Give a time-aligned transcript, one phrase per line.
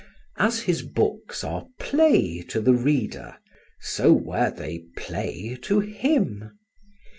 [0.39, 3.37] As his books are play to the reader,
[3.79, 6.57] so were, they play to him.